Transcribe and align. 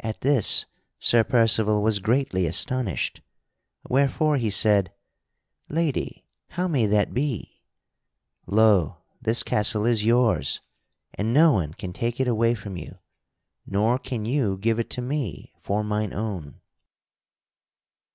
At 0.00 0.20
this 0.20 0.66
Sir 0.98 1.24
Percival 1.24 1.82
was 1.82 2.00
greatly 2.00 2.44
astonished, 2.46 3.22
wherefore 3.88 4.36
he 4.36 4.50
said: 4.50 4.92
"Lady, 5.70 6.26
how 6.50 6.68
may 6.68 6.84
that 6.84 7.14
be? 7.14 7.62
Lo! 8.44 8.98
this 9.22 9.42
castle 9.42 9.86
is 9.86 10.04
yours, 10.04 10.60
and 11.14 11.32
no 11.32 11.52
one 11.52 11.72
can 11.72 11.94
take 11.94 12.20
it 12.20 12.28
away 12.28 12.54
from 12.54 12.76
you, 12.76 12.98
nor 13.64 13.98
can 13.98 14.26
you 14.26 14.58
give 14.58 14.78
it 14.78 14.90
to 14.90 15.00
me 15.00 15.54
for 15.58 15.82
mine 15.82 16.12
own." 16.12 16.60